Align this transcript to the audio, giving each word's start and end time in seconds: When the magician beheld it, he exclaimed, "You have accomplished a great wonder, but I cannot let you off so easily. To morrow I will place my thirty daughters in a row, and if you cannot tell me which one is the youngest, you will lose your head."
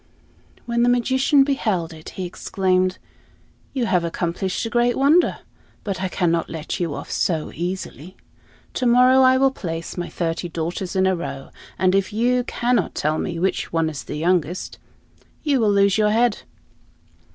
When 0.65 0.81
the 0.81 0.89
magician 0.89 1.43
beheld 1.43 1.93
it, 1.93 2.09
he 2.17 2.25
exclaimed, 2.25 2.97
"You 3.71 3.85
have 3.85 4.03
accomplished 4.03 4.65
a 4.65 4.69
great 4.71 4.97
wonder, 4.97 5.41
but 5.83 6.01
I 6.01 6.07
cannot 6.07 6.49
let 6.49 6.79
you 6.79 6.95
off 6.95 7.11
so 7.11 7.51
easily. 7.53 8.17
To 8.73 8.87
morrow 8.87 9.21
I 9.21 9.37
will 9.37 9.51
place 9.51 9.97
my 9.97 10.09
thirty 10.09 10.49
daughters 10.49 10.95
in 10.95 11.05
a 11.05 11.15
row, 11.15 11.51
and 11.77 11.93
if 11.93 12.11
you 12.11 12.43
cannot 12.45 12.95
tell 12.95 13.19
me 13.19 13.37
which 13.37 13.71
one 13.71 13.91
is 13.91 14.03
the 14.03 14.17
youngest, 14.17 14.79
you 15.43 15.59
will 15.59 15.71
lose 15.71 15.99
your 15.99 16.09
head." 16.09 16.39